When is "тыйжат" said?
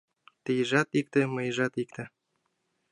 0.43-0.89